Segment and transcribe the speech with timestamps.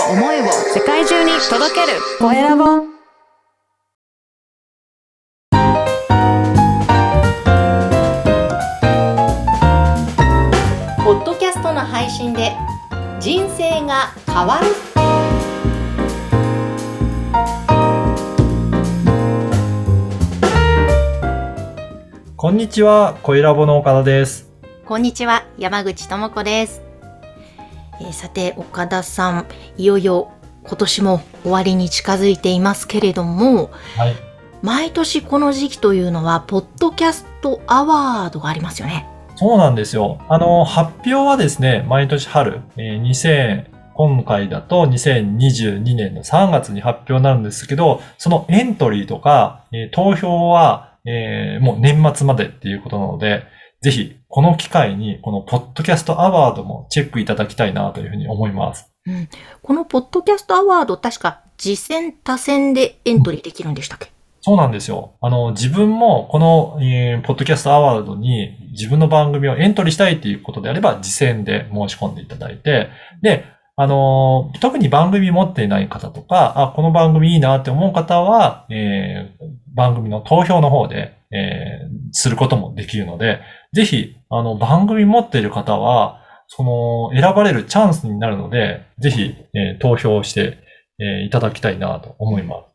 [0.00, 1.98] を思いを世界中に届ける。
[2.18, 2.64] コエラボ
[11.04, 12.52] ポッドキャストの配信で
[13.20, 14.66] 人生が変わる。
[22.36, 24.50] こんにちは、コエラボの岡田です。
[24.84, 26.82] こんにちは山口智子です、
[28.00, 30.32] えーさて岡田さんいよいよ
[30.64, 34.14] 今年も終わりに近づいていますけれどもはい。
[34.62, 40.18] 毎年この時期というのはポッドキャストアワードがありますよねそうなんですよ。
[40.28, 53.42] あの、発表はですね、毎年春、えー2000、今回だと2022年の3月に発表になるんですけど、そのエントリーとか、えー投票は、えーもう年末までっていうことなので、
[53.84, 58.90] ぜひ、この機会に、このポッドキャストアワードもチェックいただきたいなというふうに思います。
[59.62, 65.12] このポッドキャストアワード確か次戦多戦でエントリーできるんでしたっけ、そうなんですよ。
[65.20, 72.88] あの、自分もこの、えーポッドキャストアワードに自分の番組をエントリーしたいっていうことであれば、次戦で申し込んでいただいて、
[73.20, 73.44] で、
[73.76, 83.40] あのー特に番組持っていない方とか、あ、この番組いいなって思う方は、えー番組の投票の方で、えーすることもできるので、
[83.72, 90.58] ぜひ、あの、番組持っている方は、その、選ばれるチャンスになるので、ぜひ、えー投票して、
[91.00, 92.74] えーいただきたいなと思います。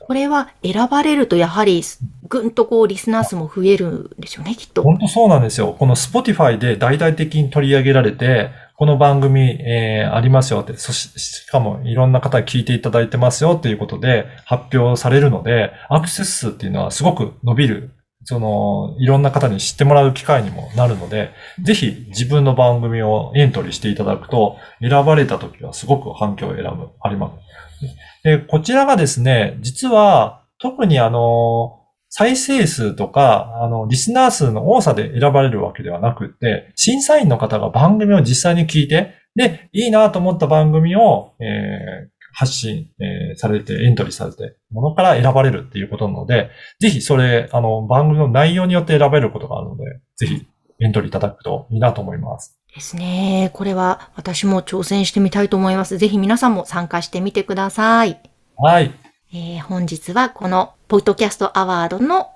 [0.00, 1.82] これは選ばれるとやはり
[2.28, 5.74] ぐんとこうリスナー数も増えるんですよねきっと本当そうなんですよ。
[5.78, 17.92] この Spotify で大々的に取り上げられて、この番組、えーありますよって、そし、しかもいろんな方聞いていただいてますよっていうことで発表されるので、アクセス数っていうのはすごく伸びる、
[18.24, 21.30] その、いろんな方に知ってもらう機会にもなるので、
[21.62, 27.88] ぜひ自分の番組をエントリーしていただくと、選ばれた時はすごく反響を選ぶ、あります。
[28.24, 31.83] で、こちらがですね、実は、特にあの、
[32.16, 46.50] 再生数とか、あの、リスナー数の多さで選ばれるわけではなくって、審査員の方が番組を実際に聞いて、で、いいなと思った番組を、えー発信、えーされて、エントリーされて、ものから選ばれるっていうことなので、
[46.80, 49.84] ぜひそれ、あの、番組の内容によって選べることがあるので、
[50.16, 50.46] ぜひ
[50.80, 52.58] エントリーいただくといいなと思います。
[52.74, 58.20] ですねこれは私も挑戦してみたいと思いますぜひ皆さんも参加してみてください、
[58.56, 58.90] はい。
[59.32, 62.30] えー本日はこのポッドキャストアワードの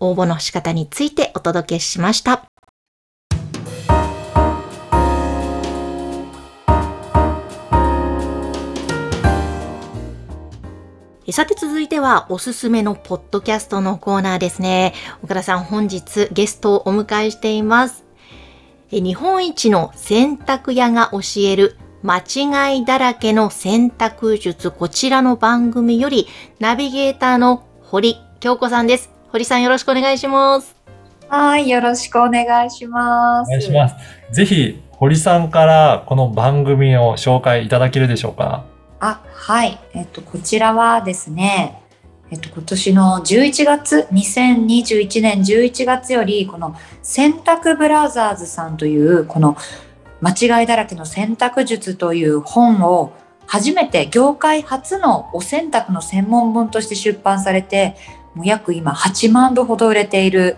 [0.00, 2.48] 応募の仕方についてお届けしました
[11.30, 14.94] さて続いてはおすすめのポッドキャストのコーナーですね。
[15.22, 18.04] 岡田さん本日ゲストをお迎えしています。
[18.90, 26.28] 日本一の洗濯屋が教える間違いだらけの洗濯術こちらの番組より
[26.60, 29.10] ナビゲーターの堀京子さんです。
[29.30, 30.76] 堀さんよろしくお願いします。
[31.28, 33.48] はい、よろしくお願いします。
[33.48, 33.96] お願いします。
[34.30, 38.64] ぜひ、堀さんからこの番組を紹介いただけるでしょうか
[39.00, 39.80] あ、はい。
[39.92, 41.82] えっと、こちらはですね、
[42.30, 49.56] えっと、今年の11月、2021年11月より、この洗濯ブラザーズさんという、この
[50.20, 53.12] 間違いだらけの洗濯術という本を
[53.46, 57.96] 初めて業界初のお洗濯の専門本として出版されて、
[58.34, 60.56] もう約今8万部ほど売れている、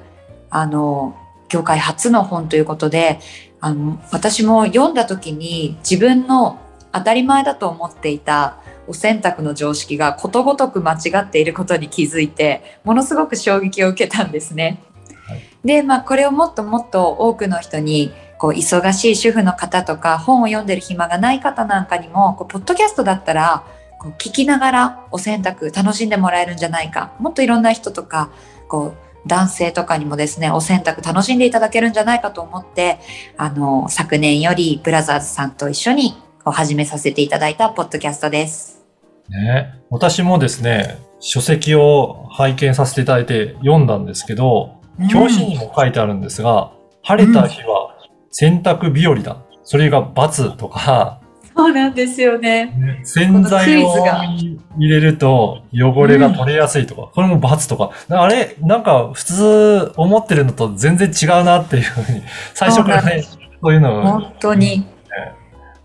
[0.50, 1.16] あの、
[1.48, 3.20] 業界初の本ということで、
[3.60, 6.58] あの、私も読んだ時に自分の
[6.92, 14.82] 当たり前だと思っていたお洗濯の常識がことごとく間違っていることに気づいてものすごく衝撃を受けたんですね。
[15.26, 23.64] はいで、まあ、これをもっともっと多くの人にこう忙しい主婦の方とか本を読んでる暇がない方なんかにもこうポッドキャストだったら
[23.98, 28.30] こう聞きながらお洗濯楽しんでもらえるんじゃないかもっといろんな人とか
[28.66, 32.98] こう男性とかにもですねお洗濯楽しんでいただけるんじゃないかと思って
[33.36, 38.82] あの昨年よりブラザーズさんと一緒にこう始めさせていただいたポッドキャストです。
[39.28, 39.74] ね。
[39.90, 46.72] 私もですね、書籍を拝見させていただいて読んだんですけど、表紙にも書いてあるんですが、
[47.02, 47.79] 晴れた日は
[48.30, 49.42] 洗濯日和だ。
[49.62, 51.20] それが×とか、
[51.56, 53.02] そうなんですよね。
[53.04, 53.94] 洗剤を
[54.78, 62.22] 入れると汚れが取れやすいとか、これも×とか、あれなんか普通思ってるのと全然違うなっていうふうに、
[62.54, 64.86] 最初からね、そういうのを、本当に、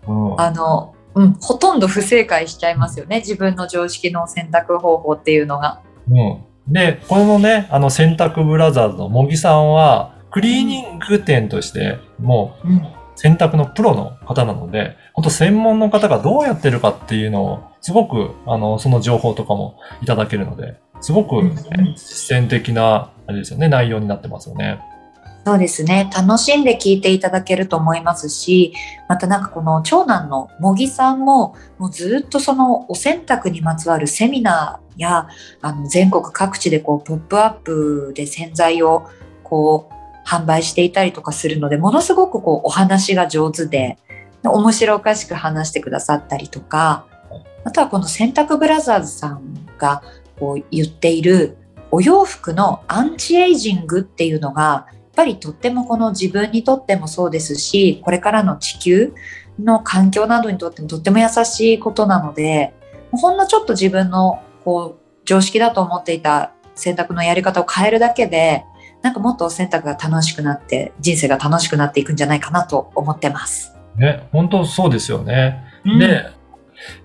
[0.06, 3.18] うんあの、うん、ほとんど不正解しちゃいますよね。
[3.18, 5.82] 自分の常識の選択方法っていうのが。
[6.08, 6.72] うん。
[6.72, 12.82] で、このね、あの、洗濯ブラザーズの茂木さんは、クリーニング店として、もうん、う、
[13.14, 21.54] 選択のプロの方なので、本当専門の方がどうやってるかっていうのを、すごく、あの、その情報とかもいただけるので、すごく、ね、
[21.96, 24.78] 実践的な、あれですよね、内容になってますよね。
[25.46, 26.10] そうですね。
[26.14, 28.74] 楽しんで聞いていただけると思いますし、
[29.08, 35.28] またなんかこの長男の茂木さんも、もうずっとそのお洗濯にまつわるセミナーや、
[35.62, 39.08] あの全国各地でこうポップアップで洗剤を
[39.42, 39.95] こう
[40.26, 43.96] 販売していたりとかするので、ものすごくこうお話が上手で、
[44.42, 47.06] 面白おかしく話してくださったりとか、
[47.64, 50.02] あとはこの洗濯ブラザーズさんが
[50.38, 51.56] こう言っている
[51.90, 59.14] お洋服のアンチエイジングっていうのがやっぱりとってもこの自分にとってもそうですしこれからの地球
[59.58, 62.74] の環境などにとってもとっても優しいことなので
[63.10, 68.64] ほんのちょっと自分のこう常識だと思っていた選択のやり方を変えるだけで
[69.02, 73.76] なんかもっと選択が楽しくなって人生が楽しくなっていくんじゃないかなと思ってます。
[73.96, 75.62] ね、本当そうですよね。
[75.84, 76.30] うん、で、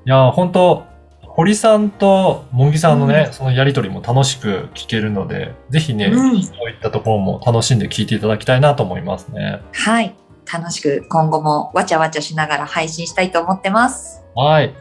[0.06, 0.86] いや、本当
[1.22, 9.62] 堀さんと茂木さんのね、うん、そのやりとりも楽しく聞けるので、ぜひね、うん、そういったところも楽しんで聞いていただきたいなと思いますね。
[9.72, 10.16] はい。
[10.52, 14.24] 楽しく今後もわちゃわちゃしながら配信したいと思ってます。
[14.36, 14.74] はい。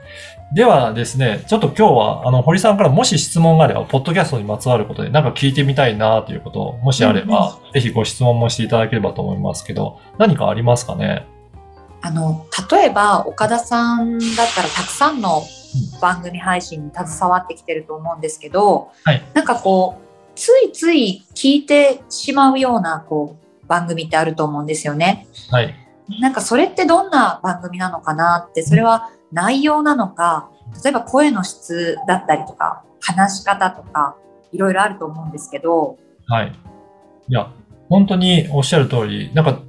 [0.52, 11.24] ではですね、ちょっと今日は、あの、堀さんからもし質問があれば、ポッドキャストにまつわることで、なんか聞いてみたいなということ、もしあれば、ぜひご質問もしていただければと思いますけど、何かありますかね？
[12.02, 15.42] あの、例えば、岡田さんだったらたくさんの
[16.00, 25.28] 番組配信に携わってきてると思うんですけど、はい、なんかこうついつい聞いてしまうようなこう番組ってあると思うんですよね。
[25.48, 25.72] はい、
[26.20, 30.50] なんかそれってどんな番組なのかなってそれは内容なのか
[30.84, 34.16] 例えば声の質だったりとか話し方とか
[34.52, 35.96] いろいろあると思うんですけど。
[36.26, 36.52] はい。
[37.28, 37.50] いや
[37.88, 39.60] 本当におっしゃる通りなんか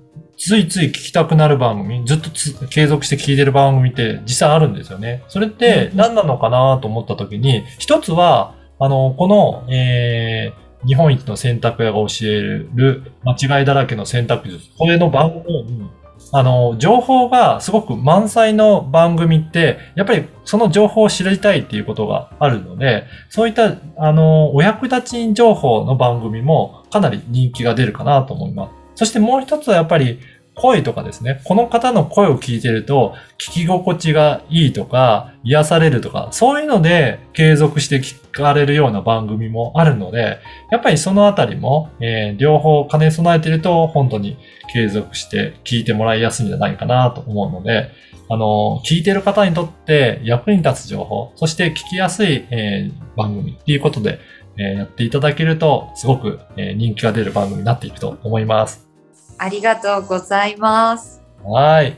[0.44, 2.32] ついつい聞きたくなる番組、ずっと
[2.68, 5.24] 継続して聞いてる番組って実際あるんですよね。
[5.28, 14.72] それって何なのかなと思った時に、一つは、あの、この、えー、日本一の選択屋が教える間違いだらけの選択術。
[14.80, 15.92] これの番組
[16.34, 28.72] あの、情報がすごく満載の番組って、やっぱりその情報を知りたいっていうことがあるので、そういった、あの、お役立ち情報の番組もかなり人気が出るかなと思います。
[28.96, 30.20] そしてもう一つはやっぱり
[30.56, 40.40] 声とかですね、この方の声を聞いてると、聞き心地がいいとか、癒されるとか、そういうので継続して聞かれるような番組もあるので、
[40.70, 44.38] やっぱりそのあたりも、えー、両方兼ね備えてると、本当に
[44.74, 47.90] 継続して聞いてもらいやすいんじゃないかなと思うので、
[48.30, 54.20] あの、聞いてる方にとって役に立つ情報、そして聞きやすい、えー、番組っていうことで、
[54.58, 58.91] えー、やっていただけると、すごく、え人気が出る番組になっていくと思います。
[59.42, 61.20] ありがとうございます。
[61.44, 61.98] はい。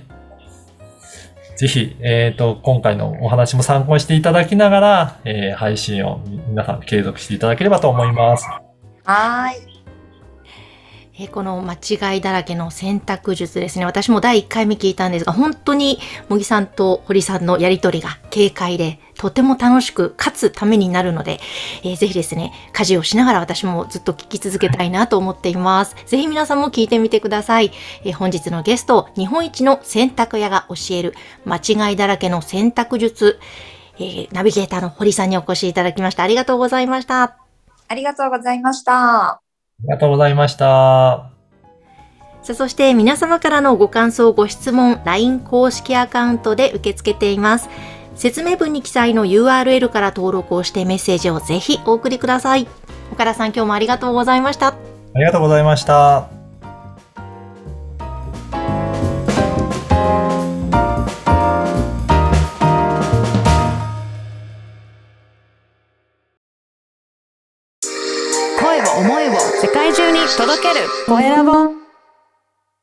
[1.58, 8.48] ぜひ、えっ、ー、と、今回のお話も参考にしていただきながら、えー、配信を皆さん継続していただければと思います。
[9.04, 9.58] はい。
[11.20, 11.74] えこの間
[12.14, 13.86] 違いだらけの選択術ですね。
[13.86, 16.00] 私も第1回目聞いたんですが、本当に
[16.30, 21.40] 茂木さんと堀さんのやりとりが軽快で、とても楽しく、かつためになるので、
[21.84, 25.96] えー、ぜひですね、家事をしながら私もずっと聞き続けたいなと思っています。
[26.06, 27.72] ぜひ皆さんも聞いてみてください。
[28.04, 31.14] えー、本日のゲスト、日本一の洗濯屋が教える
[31.46, 33.40] 間違いだらけの選択術、
[33.98, 36.24] えー、ナビゲーターの堀さんにお越しいただきました。
[36.24, 37.38] ありがとうございました。
[37.88, 39.30] ありがとうございました。
[39.30, 39.40] あ
[39.84, 41.30] りがとうございました。
[42.44, 47.70] さあ、そして皆様からのご感想、ご質問、LINE 公式アカウントで受け付けています。
[48.16, 52.68] 説明文に記載の URL から登録をしてメッセージをぜひお送りください。
[53.12, 54.68] 岡田さん、今日もありがとうございました。
[54.68, 54.76] あ
[55.16, 56.44] りがとうございました。
[70.38, 71.83] 届けるコエラボ